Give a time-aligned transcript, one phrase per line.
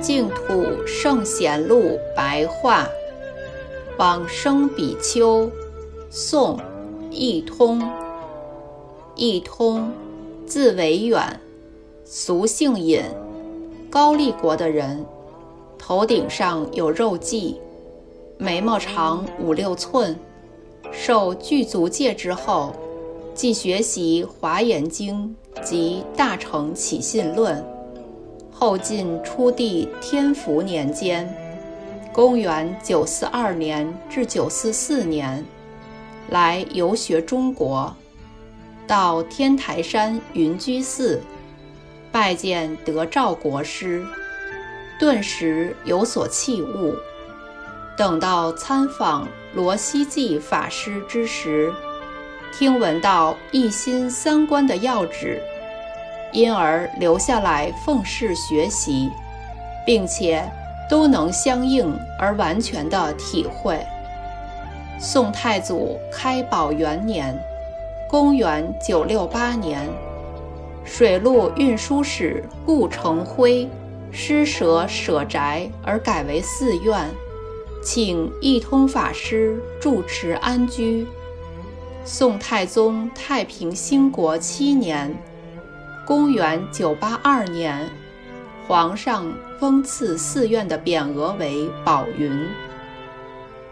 [0.00, 2.88] 净土圣贤录白话，
[3.98, 5.50] 往生比丘，
[6.08, 6.58] 宋，
[7.10, 7.86] 义通。
[9.14, 9.92] 义通，
[10.46, 11.38] 字维远，
[12.04, 13.02] 俗姓尹，
[13.90, 15.04] 高丽国的人。
[15.78, 17.56] 头顶上有肉髻，
[18.36, 20.18] 眉毛长五六寸。
[20.90, 22.74] 受具足戒之后，
[23.34, 27.56] 即学习《华严经》及《大乘起信论》。
[28.50, 31.32] 后晋初帝天福年间，
[32.12, 35.44] 公元九四二年至九四四年，
[36.30, 37.94] 来游学中国，
[38.86, 41.20] 到天台山云居寺，
[42.10, 44.04] 拜见德照国师，
[44.98, 46.94] 顿时有所弃悟。
[47.96, 51.72] 等到参访罗希济法师之时，
[52.52, 55.40] 听闻到一心三观的要旨。
[56.30, 59.10] 因而留下来奉事学习，
[59.86, 60.46] 并且
[60.88, 63.82] 都能相应而完全的体会。
[65.00, 67.34] 宋太祖开宝元年，
[68.10, 69.88] 公元九六八年，
[70.84, 73.66] 水陆运输使顾承辉
[74.10, 77.08] 施舍舍宅而改为寺院，
[77.82, 81.06] 请一通法师住持安居。
[82.04, 85.14] 宋太宗太平兴国七年。
[86.06, 87.86] 公元九八二年，
[88.66, 92.48] 皇上封赐寺院的匾额为“宝云”。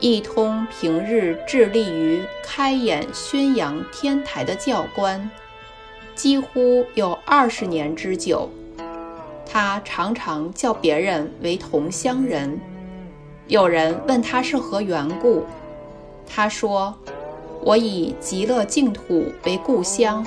[0.00, 5.30] 一通平日致力于开演宣扬天台的教官，
[6.14, 8.48] 几乎有二十年之久。
[9.44, 12.60] 他常常叫别人为同乡人。
[13.48, 15.44] 有人问他是何缘故，
[16.26, 16.94] 他说
[17.62, 20.24] ：“我以极乐净土为故乡。”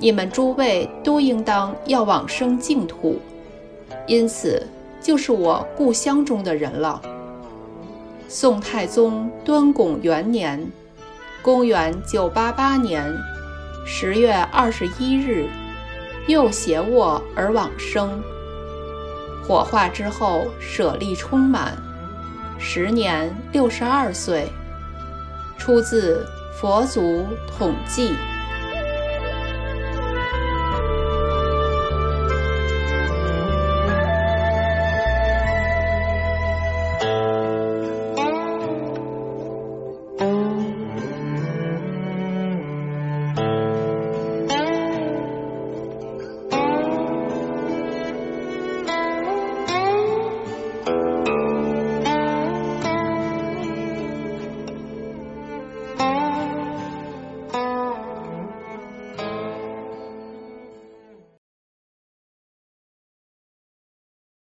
[0.00, 3.18] 你们诸位都应当要往生净土，
[4.06, 4.66] 因此
[5.00, 7.00] 就是我故乡中的人了。
[8.28, 10.60] 宋太宗端拱元年，
[11.40, 13.06] 公元九八八年
[13.86, 15.48] 十月二十一日，
[16.26, 18.22] 右胁卧而往生。
[19.42, 21.76] 火化之后，舍利充满，
[22.58, 24.48] 时年六十二岁。
[25.58, 26.26] 出自
[26.58, 28.10] 《佛祖统记》。